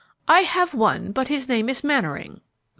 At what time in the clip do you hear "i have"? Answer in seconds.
0.27-0.73